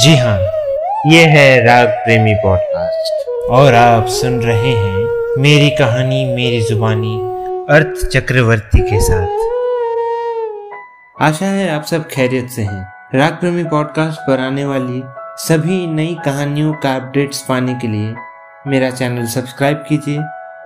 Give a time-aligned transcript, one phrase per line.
[0.00, 0.38] जी हाँ
[1.06, 7.16] ये है राग प्रेमी पॉडकास्ट और आप सुन रहे हैं मेरी कहानी, मेरी जुबानी,
[7.70, 9.26] अर्थ चक्रवर्ती के साथ।
[11.22, 15.02] आशा है आप सब खैरियत से हैं। राग प्रेमी पॉडकास्ट पर आने वाली
[15.38, 18.14] सभी नई कहानियों का अपडेट्स पाने के लिए
[18.66, 20.18] मेरा चैनल सब्सक्राइब कीजिए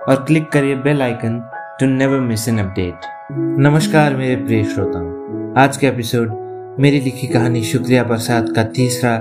[0.09, 5.77] और क्लिक करिए bell icon to never miss an update नमस्कार मेरे प्रिय श्रोताओं, आज
[5.77, 6.44] का एपिसोड
[6.79, 9.11] मेरी लिखी कहानी शुक्रिया प्रसाद का तीसरा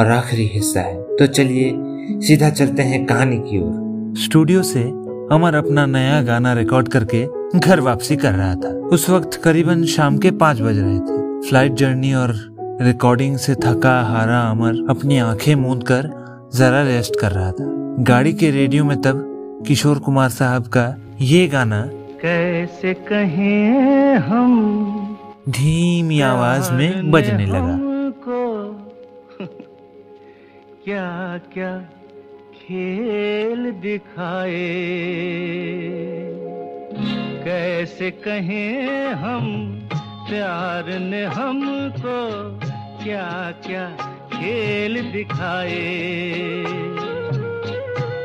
[0.00, 1.72] और आखिरी हिस्सा है। तो चलिए
[2.26, 4.82] सीधा चलते हैं कहानी की ओर। स्टूडियो से
[5.32, 7.26] अमर अपना नया गाना रिकॉर्ड करके
[7.58, 11.72] घर वापसी कर रहा था। उस वक्त करीबन शाम के पाँच बज रहे थे। फ़्लाइट
[11.72, 12.34] जर्नी और
[12.82, 16.10] रिकॉर्डिंग से थका हारा अमर अपनी आँखें मूंद कर
[16.54, 17.66] जरा रेस्ट कर रहा था।
[18.00, 19.30] गाड़ी के रेडियो में तब
[19.66, 21.82] किशोर कुमार साहब का ये गाना
[22.22, 25.03] कैसे कहें हम
[25.48, 27.78] धीमी आवाज़ में बजने लगा।
[30.84, 31.78] क्या क्या
[32.54, 34.72] खेल दिखाए?
[37.44, 42.58] कैसे कहें हम प्यार ने हमको?
[43.04, 43.88] क्या क्या
[44.32, 46.04] खेल दिखाए?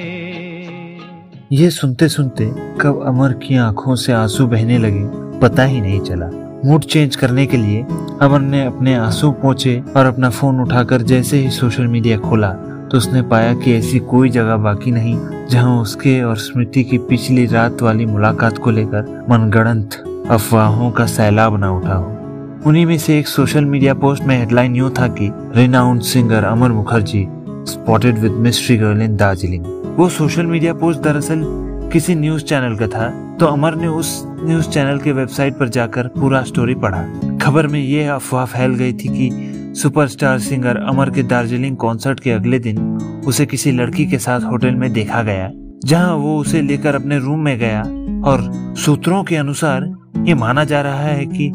[1.53, 2.45] ये सुनते सुनते
[2.81, 5.03] कब अमर की आँखों से आँसू बहने लगे,
[5.41, 6.29] पता ही नहीं चला।
[6.65, 7.83] मूड चेंज करने के लिए
[8.23, 12.53] अमर ने अपने आँसू पहुँचे और अपना फ़ोन उठाकर जैसे ही सोशल मीडिया खोला
[12.91, 15.17] तो उसने पाया कि ऐसी कोई जगह बाकी नहीं,
[15.51, 19.95] जहाँ उसके और स्मृति की पिछली रात वाली मुलाकात को लेकर मनगढ़ंत
[20.31, 24.77] अफवाहों का सैलाब न उठा हो। उन्हीं में से एक सोशल मीडिया पोस्ट में हेडलाइन
[24.77, 27.27] यूँ था कि renowned singer Amar Mukherjee
[27.67, 29.65] spotted with mystery girl in Darjeeling
[29.97, 31.45] वो सोशल मीडिया पोस्ट दरअसल
[31.93, 33.09] किसी न्यूज़ चैनल का था
[33.41, 37.03] तो अमर ने उस न्यूज़ चैनल के वेबसाइट पर जाकर पूरा स्टोरी पढ़ा।
[37.43, 42.31] खबर में यह अफवाह फैल गई थी कि सुपरस्टार सिंगर अमर के दार्जिलिंग कॉन्सर्ट के
[42.31, 42.79] अगले दिन
[43.27, 45.51] उसे किसी लड़की के साथ होटल में देखा गया,
[45.85, 47.83] जहाँ वो उसे लेकर अपने रूम में गया
[48.31, 49.91] और सूत्रों के अनुसार
[50.27, 51.49] ये माना जा रहा है कि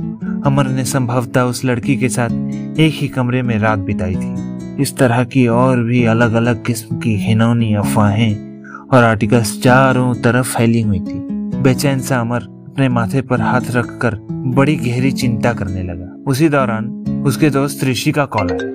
[0.45, 4.46] अमर ने संभवतः उस लड़की के साथ एक ही कमरे में रात बिताई थी।
[4.79, 10.57] इस तरह की और भी अलग अलग किस्म की घिनौनी अफवाहें और आर्टिकल्स चारों तरफ़
[10.57, 11.19] फैली हुई थी।
[11.63, 14.17] बेचैन सा अमर अपने माथे पर हाथ रखकर
[14.57, 16.85] बड़ी गहरी चिंता करने लगा। उसी दौरान
[17.27, 18.69] उसके दोस्त ऋषि का कॉल आया।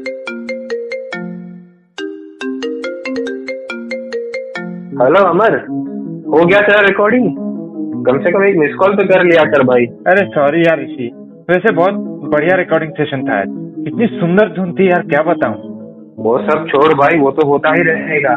[5.02, 5.58] हेलो अमर
[6.28, 7.34] हो गया तेरा रिकॉर्डिंग
[8.06, 11.10] कम से कम एक मिस कॉल तो कर लिया कर भाई। अरे सॉरी यार ऋषि
[11.50, 11.94] वैसे बहुत
[12.34, 13.40] बढ़िया रिकॉर्डिंग सेशन था
[13.88, 15.71] इतनी सुंदर धुन थी यार क्या बताऊँ?
[16.18, 18.36] वो सब छोड़ भाई वो तो होता ही रहेगा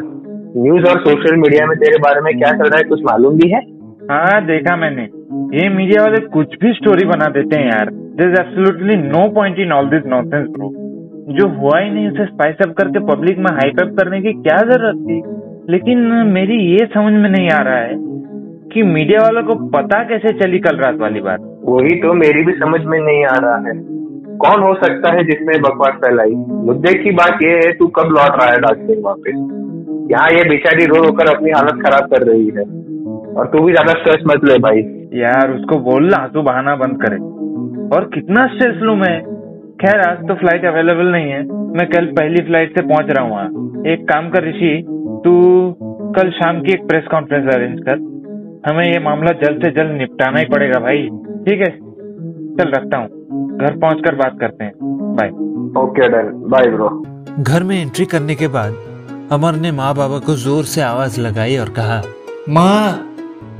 [0.57, 3.49] न्यूज़ और सोशल मीडिया में तेरे बारे में क्या चल रहा है कुछ मालूम भी
[3.49, 3.59] है?
[4.11, 5.01] हाँ देखा मैंने।
[5.57, 9.71] ये मीडिया वाले कुछ भी स्टोरी बना देते हैं यार। This absolutely no point in
[9.71, 10.71] all this nonsense bro
[11.33, 14.57] जो हुआ ही नहीं उसे स्पाइस अप करके पब्लिक में हाइप अप करने की क्या
[14.57, 15.21] ज़रूरत थी?
[15.71, 17.95] लेकिन मेरी ये समझ में नहीं आ रहा है
[18.73, 22.53] कि मीडिया वालों को पता कैसे चली कल रात वाली बात। वही तो मेरी भी
[22.53, 23.94] समझ में नहीं आ रहा है।
[24.37, 26.31] कौन हो सकता है जिसने बकवास फैलाई?
[26.65, 29.61] मुद्दे की बात यह है, तू कब लौट रहा है दार्जिलिंग वापस?
[30.11, 32.63] यहाँ ये बेचारी रो रोकर अपनी हालत खराब कर रही है।
[33.33, 34.79] और तू भी ज़्यादा स्ट्रेस मत ले भाई।
[35.21, 37.17] यार, उसको बोल ना, तू बहाना बंद करे।
[37.97, 39.21] और कितना स्ट्रेस लू मैं?
[39.81, 43.83] खैर, आज तो फ़्लाइट अवेलेबल नहीं है। मैं कल पहली फ़्लाइट से पहुँच रहा हूँ
[43.87, 44.85] एक काम कर, ऋषि,
[45.25, 45.33] तू
[46.15, 48.15] कल शाम की एक प्रेस कॉन्फ्रेंस अरेंज कर।
[48.69, 51.09] हमें ये मामला जल्द से जल्द निपटाना ही पड़ेगा भाई।
[51.45, 51.69] ठीक है?
[52.55, 53.24] चल, रखता हूँ।
[53.55, 54.73] घर पहुंचकर बात करते हैं।
[55.17, 55.29] Bye
[55.81, 56.87] okay done bye bro
[57.43, 61.57] घर में एंट्री करने के बाद अमर ने माँ बाबा को ज़ोर से आवाज़ लगाई
[61.57, 62.01] और कहा
[62.49, 63.11] माँ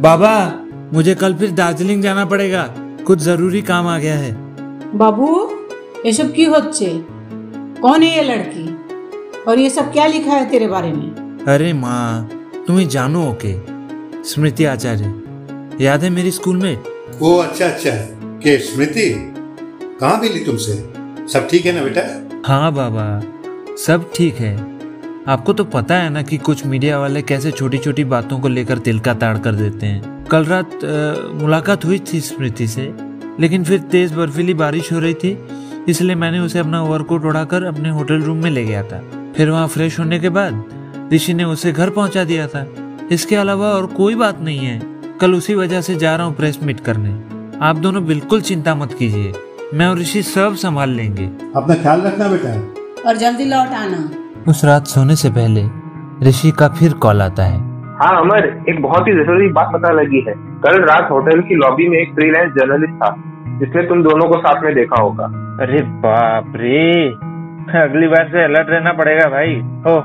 [0.02, 0.34] बाबा
[0.94, 2.64] मुझे कल फिर दार्जिलिंग जाना पड़ेगा।
[3.08, 4.32] कुछ ज़रूरी काम आ गया है।
[4.98, 5.28] बाबू
[6.06, 6.90] ये सब की होच्छे
[7.82, 8.68] कौन है ये लड़की?
[9.48, 11.46] और ये सब क्या लिखा है तेरे बारे में?
[11.48, 12.30] अरे माँ
[12.68, 13.54] तुम्हें जानो ओके
[14.24, 15.14] स्मृति आचार्य।
[15.82, 16.78] याद है मेरी स्कूल में?
[17.22, 17.92] ओ अच्छा अच्छा।
[18.44, 19.10] के स्मृति?
[20.00, 20.74] कहाँ मिली तुमसे?
[21.34, 22.02] सब ठीक है ना बेटा?
[22.46, 23.06] हाँ बाबा,
[23.78, 24.56] सब ठीक है।
[25.28, 28.80] आपको तो पता है ना कि कुछ मीडिया वाले कैसे छोटी छोटी बातों को लेकर
[28.80, 30.80] दिल का ताड़ कर देते हैं। कल रात
[31.36, 32.92] मुलाकात हुई थी स्मृति से,
[33.40, 35.38] लेकिन फिर तेज बर्फीली बारिश हो रही थी,
[35.90, 39.02] इसलिए मैंने उसे अपना ओवरकोट उड़ाकर अपने होटल रूम में ले गया था।
[39.38, 40.64] फिर वहाँ फ्रेश होने के बाद,
[41.14, 42.68] ऋषि ने उसे घर पहुँचा दिया था।
[43.12, 44.80] इसके अलावा और कोई बात नहीं है।
[45.22, 47.18] कल उसी वजह से जा रहा हूँ प्रेस मीट करने।
[47.66, 49.34] आप दोनों बिल्कुल चिंता मत कीजिए।
[49.76, 51.26] मैं और ऋषि सब संभाल लेंगे।
[51.56, 52.52] अपना ख्याल रखना बेटा।
[53.10, 53.98] और जल्दी लौट आना।
[54.48, 55.64] उस रात सोने से पहले
[56.28, 57.58] ऋषि का फिर कॉल आता है।
[57.96, 60.34] हाँ अमर एक बहुत ही ज़रूरी बात पता लगी है।
[60.66, 63.10] कल रात होटल की लॉबी में एक फ्रीलांस जर्नलिस्ट था
[63.60, 65.26] जिसने तुम दोनों को साथ में देखा होगा।
[65.62, 66.86] अरे बाप रे
[67.82, 69.56] अगली बार से अलर्ट रहना पड़ेगा भाई।
[69.88, 69.98] ओ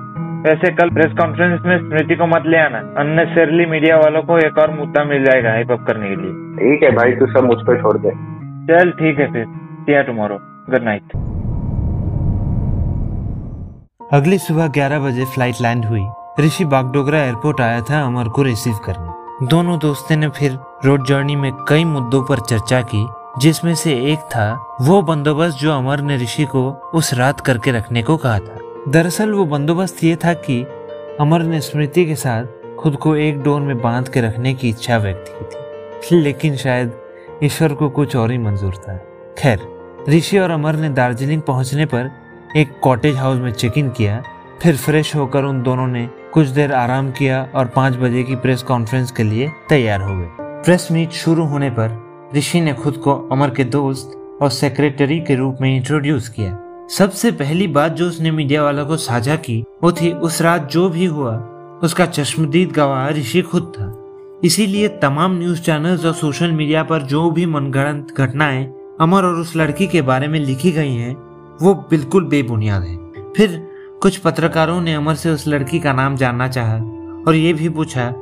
[0.44, 4.58] वैसे कल प्रेस कॉन्फ्रेंस में स्मृति को मत ले आना। अननेसेसरली मीडिया वालों को एक
[4.58, 7.58] और मुद्दा मिल जाएगा हाइप अप करने के लिए। ठीक है भाई तू सब मुझ
[7.66, 8.29] पर छोड़ दे।
[8.60, 9.44] चल, ठीक है फिर।
[9.82, 11.02] सी टुमारो गुड नाइट
[14.12, 16.06] अगली सुबह 11 बजे फ़्लाइट लैंड हुई।
[16.40, 21.36] ऋषि बागडोगरा एयरपोर्ट आया था अमर को रिसीव करने। दोनों दोस्तों ने फिर रोड जर्नी
[21.36, 23.06] में कई मुद्दों पर चर्चा की,
[23.38, 28.02] जिसमें से एक था, वो बंदोबस्त जो अमर ने ऋषि को उस रात करके रखने
[28.02, 28.58] को कहा था।
[28.88, 30.62] दरअसल वो बंदोबस्त ये था कि
[31.20, 32.44] अमर ने स्मृति के साथ
[32.78, 36.92] खुद को एक डोर में बाँध के रखने की इच्छा व्यक्त की थी। लेकिन शायद
[37.44, 38.96] ईश्वर को कुछ और ही मंजूर था।
[39.38, 39.58] खैर,
[40.08, 42.10] ऋषि और अमर ने दार्जिलिंग पहुँचने पर
[42.56, 44.22] एक कॉटेज हाउस में चेक इन किया।
[44.62, 48.62] फिर फ्रेश होकर उन दोनों ने कुछ देर आराम किया और पाँच बजे की प्रेस
[48.62, 53.28] कॉन्फ्रेंस के लिए तैयार हो गए। प्रेस मीट शुरू होने पर ऋषि ने खुद को
[53.32, 56.58] अमर के दोस्त और सेक्रेटरी के रूप में इंट्रोड्यूस किया।
[56.90, 60.88] सबसे पहली बात जो उसने मीडिया वालों को साझा की, वो थी, उस रात जो
[60.88, 61.36] भी हुआ,
[61.82, 63.99] उसका चश्मदीद गवाह ऋषि खुद था।
[64.44, 68.64] इसीलिए तमाम न्यूज़ चैनल्स और सोशल मीडिया पर जो भी मनगढ़ंत घटनाएँ
[69.00, 71.14] अमर और उस लड़की के बारे में लिखी गई हैं,
[71.62, 72.96] वो बिल्कुल बेबुनियाद है।
[73.36, 73.68] फिर
[74.02, 76.76] कुछ पत्रकारों ने अमर से उस लड़की का नाम जानना चाहा
[77.28, 78.12] और ये भी पूछा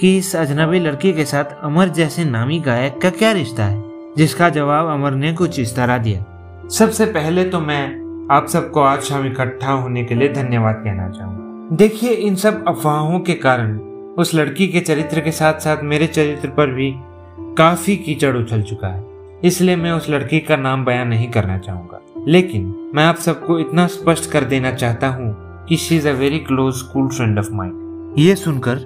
[0.00, 3.82] कि इस अजनबी लड़की के साथ अमर जैसे नामी गायक का क्या रिश्ता है,
[4.16, 7.84] जिसका जवाब अमर ने कुछ इस तरह दिया। सबसे पहले तो मैं
[8.30, 13.20] आप सबको आज शाम इकट्ठा होने के लिए धन्यवाद कहना चाहूँगा। देखिए, इन सब अफवाहों
[13.20, 13.78] के कारण
[14.18, 16.92] उस लड़की के चरित्र के साथ साथ मेरे चरित्र पर भी
[17.58, 19.04] काफ़ी कीचड़ उछल चुका है।
[19.44, 23.86] इसलिए मैं उस लड़की का नाम बयान नहीं करना चाहूँगा। लेकिन मैं आप सबको इतना
[23.86, 25.34] स्पष्ट कर देना चाहता हूँ
[25.68, 28.78] कि she is a very close school friend of mine ये सुनकर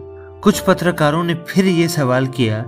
[0.42, 2.64] कुछ पत्रकारों ने फिर ये सवाल किया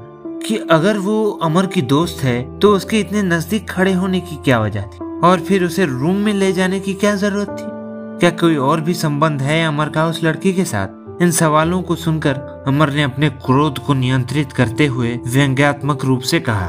[0.46, 4.60] कि अगर वो अमर की दोस्त है तो उसके इतने नज़दीक खड़े होने की क्या
[4.60, 5.20] वजह थी?
[5.24, 7.72] और फिर उसे रूम में ले जाने की क्या ज़रूरत थी?
[8.20, 11.03] क्या कोई और भी संबंध है अमर का उस लड़की के साथ?
[11.22, 16.40] इन सवालों को सुनकर अमर ने अपने क्रोध को नियंत्रित करते हुए व्यंग्यात्मक रूप से
[16.40, 16.66] कहा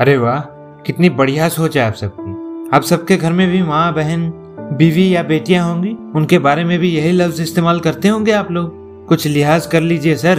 [0.00, 0.40] अरे वाह
[0.86, 2.30] कितनी बढ़िया सोच है आप सबकी।
[2.76, 4.32] आप सबके घर में भी माँ बहन
[4.72, 5.96] बीवी या बेटियाँ होंगी?
[6.14, 8.70] उनके बारे में भी यही लफ्ज इस्तेमाल करते होंगे आप लोग?
[9.06, 10.38] कुछ लिहाज कर लीजिए सर।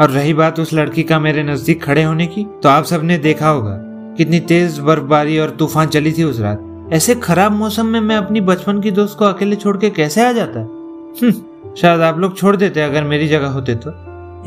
[0.00, 3.48] और रही बात उस लड़की का मेरे नज़दीक खड़े होने की तो आप सबने देखा
[3.48, 3.78] होगा
[4.16, 8.40] कितनी तेज बर्फबारी और तूफ़ान चली थी उस रात। ऐसे खराब मौसम में मैं अपनी
[8.40, 10.60] बचपन की दोस्त को अकेले छोड़ के कैसे आ जाता?
[11.22, 11.32] हम्म,
[11.76, 13.90] शायद आप लोग छोड़ देते अगर मेरी जगह होते तो।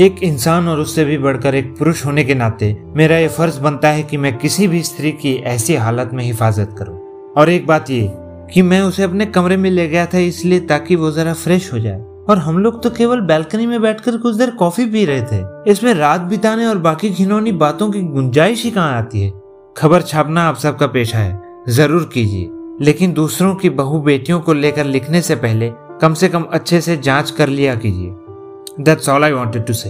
[0.03, 3.89] एक इंसान और उससे भी बढ़कर एक पुरुष होने के नाते मेरा ये फ़र्ज़ बनता
[3.89, 6.97] है कि मैं किसी भी स्त्री की ऐसी हालत में हिफाजत करूँ।
[7.37, 8.11] और एक बात ये
[8.53, 11.79] कि मैं उसे अपने कमरे में ले गया था इसलिए ताकि वो जरा फ्रेश हो
[11.79, 11.99] जाए।
[12.29, 15.93] और हम लोग तो केवल बैल्कनी में बैठकर कुछ देर कॉफ़ी पी रहे थे। इसमें
[15.93, 19.31] रात बिताने और बाकी घिनौनी बातों की गुंजाइश ही कहाँ आती है?
[19.77, 21.39] खबर छापना आप सबका पेशा है,
[21.69, 22.49] ज़रूर कीजिए।
[22.85, 26.97] लेकिन दूसरों की बहु बेटियों को लेकर लिखने से पहले कम से कम अच्छे से
[26.97, 29.89] जाँच कर लिया कीजिए। That's all I wanted to say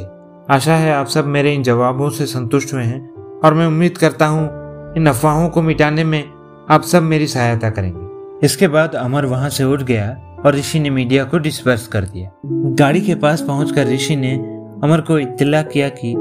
[0.50, 3.09] आशा है आप सब मेरे इन जवाबों से संतुष्ट हुए हैं,
[3.39, 4.44] और मैं उम्मीद करता हूँ,
[4.97, 6.23] इन अफवाहों को मिटाने में
[6.69, 10.09] आप सब मेरी सहायता करेंगे। इसके बाद अमर वहाँ से उठ गया
[10.45, 12.31] और ऋषि ने मीडिया को डिस्पर्स कर दिया।
[12.75, 14.33] गाड़ी के पास पहुंचकर ऋषि ने
[14.83, 16.13] अमर को इत्तला किया कि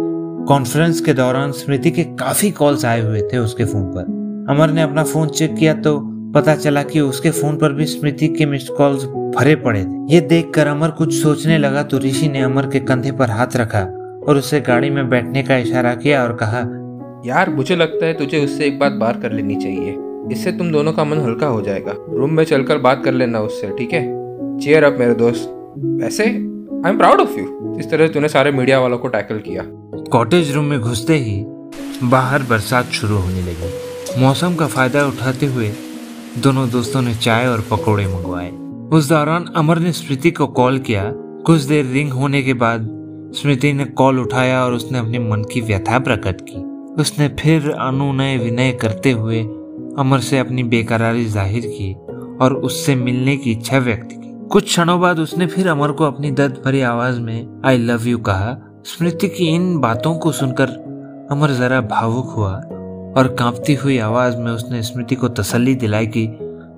[0.48, 4.82] कॉन्फ्रेंस के दौरान स्मृति के काफ़ी कॉल्स आए हुए थे उसके फ़ोन पर। अमर ने
[4.82, 5.98] अपना फ़ोन चेक किया तो
[6.34, 9.04] पता चला कि उसके फ़ोन पर भी स्मृति के मिस्ड कॉल्स
[9.36, 13.12] भरे पड़े थे। ये देखकर अमर कुछ सोचने लगा तो ऋषि ने अमर के कंधे
[13.12, 13.80] पर हाथ रखा
[14.28, 16.60] और उसे गाड़ी में बैठने का इशारा किया और कहा
[17.26, 19.96] यार मुझे लगता है तुझे उससे एक बात बात कर लेनी चाहिए।
[20.32, 23.70] इससे तुम दोनों का मन हल्का हो जाएगा। रूम में चलकर बात कर लेना उससे
[23.78, 24.02] ठीक है?
[24.58, 25.48] चेयर अप मेरे दोस्त।
[26.02, 29.62] वैसे I am proud of you इस तरह तूने सारे मीडिया वालों को टैकल किया।
[30.12, 31.42] कॉटेज रूम में घुसते ही
[32.04, 35.72] बाहर बरसात शुरू होने लगी। मौसम का फ़ायदा उठाते हुए
[36.40, 38.50] दोनों दोस्तों ने चाय और पकोड़े मंगवाए।
[38.92, 41.02] उस दौरान अमर ने स्मृति को कॉल किया।
[41.46, 42.88] कुछ देर रिंग होने के बाद
[43.36, 46.62] स्मृति ने कॉल उठाया और उसने अपने मन की व्यथा प्रकट की।
[47.02, 49.42] उसने फिर अनुनय विनय करते हुए
[49.98, 51.92] अमर से अपनी बेकरारी ज़ाहिर की
[52.40, 56.30] और उससे मिलने की इच्छा व्यक्त की। कुछ क्षणों बाद उसने फिर अमर को अपनी
[56.30, 60.68] दर्द भरी आवाज़ में आई लव यू कहा। स्मृति की इन बातों को सुनकर
[61.30, 62.52] अमर जरा भावुक हुआ।
[63.18, 66.26] और कांपती हुई आवाज़ में उसने स्मृति को तसल्ली दिलाई कि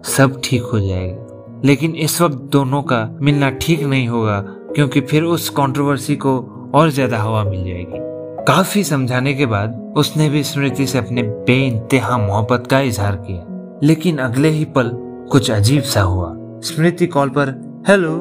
[0.08, 4.40] सब ठीक हो जाएगा। लेकिन इस वक्त दोनों का मिलना ठीक नहीं होगा,
[4.74, 6.38] क्योंकि फिर उस कंट्रोवर्सी को
[6.74, 7.98] और ज़्यादा हवा मिल जाएगी।
[8.44, 14.18] काफ़ी समझाने के बाद उसने भी स्मृति से अपने बेइंतहा मोहब्बत का इजहार किया। लेकिन
[14.18, 14.90] अगले ही पल
[15.32, 16.32] कुछ अजीब सा हुआ।
[16.64, 17.48] स्मृति कॉल पर,
[17.88, 18.16] हेलो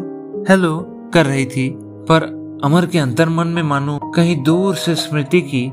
[0.49, 0.77] हेलो,
[1.13, 1.69] कर रही थी,
[2.09, 2.23] पर
[2.63, 5.71] अमर के अंतर्मन में मानो कहीं दूर से स्मृति की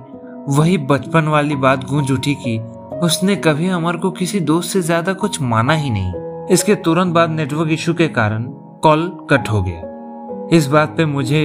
[0.48, 2.58] वही बचपन वाली बात गूंज उठी कि
[3.02, 7.30] उसने कभी अमर को किसी दोस्त से ज़्यादा कुछ माना ही नहीं। इसके तुरंत बाद
[7.30, 8.44] नेटवर्क इशू के कारण
[8.82, 11.40] कॉल कट हो गया। इस बात पे मुझे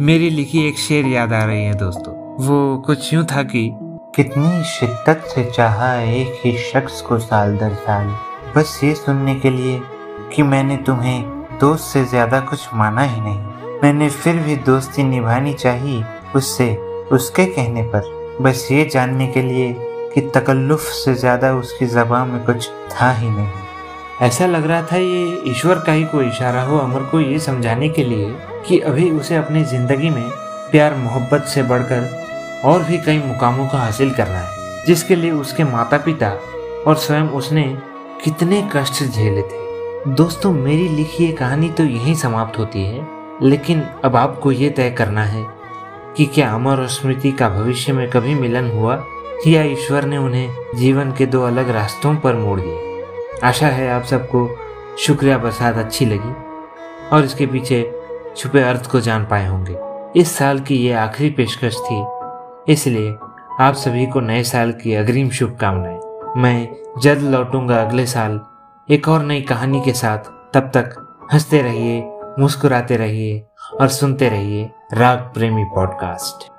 [0.00, 2.12] मेरी लिखी एक शेर याद आ रही है दोस्तों।
[2.46, 3.70] वो कुछ यूँ था कि,
[4.16, 8.14] कितनी शिद्दत से चाहा एक ही शख्स को साल दर साल।
[8.56, 9.80] बस ये सुनने के लिए
[10.34, 11.22] कि मैंने तुम्हें
[11.60, 16.04] दोस्त से ज़्यादा कुछ माना ही नहीं। मैंने फिर भी दोस्ती निभानी चाहिए
[16.36, 16.74] उससे
[17.12, 19.72] उसके कहने पर। बस ये जानने के लिए
[20.14, 23.48] कि तकल्लुफ से ज़्यादा उसकी जबान में कुछ था ही नहीं।
[24.22, 27.88] ऐसा लग रहा था ये ईश्वर का ही कोई इशारा हो अमर को ये समझाने
[27.88, 28.34] के लिए
[28.68, 30.28] कि अभी उसे अपनी ज़िंदगी में
[30.70, 35.64] प्यार, मोहब्बत से बढ़कर और भी कई मुकामों का हासिल करना है, जिसके लिए उसके
[35.64, 36.30] माता पिता
[36.86, 37.64] और स्वयं उसने
[38.24, 43.06] कितने कष्ट झेले थे। दोस्तों, मेरी लिखी ये कहानी तो यहीं समाप्त होती है,
[43.42, 45.44] लेकिन अब आपको ये तय करना है
[46.16, 49.02] कि क्या अमर और स्मृति का भविष्य में कभी मिलन हुआ
[49.46, 54.04] या ईश्वर ने उन्हें जीवन के दो अलग रास्तों पर मोड़ दिया आशा है आप
[54.04, 54.48] सबको
[54.98, 56.34] शुक्रिया बरसात अच्छी लगी
[57.08, 57.82] और इसके पीछे
[58.36, 59.76] छुपे अर्थ को जान पाए होंगे।
[60.20, 62.04] इस साल की ये आखिरी पेशकश थी,
[62.72, 63.10] इसलिए
[63.60, 65.98] आप सभी को नए साल की अग्रिम शुभकामनाएँ।
[66.36, 66.68] मैं
[67.02, 68.40] जल्द लौटूँगा अगले साल
[68.88, 70.94] एक और नई कहानी के साथ। तब तक
[71.32, 72.02] हँसते रहिए,
[72.38, 73.44] मुस्कुराते रहिए
[73.80, 76.53] और सुनते रहिए। राग प्रेमी पॉडकास्ट।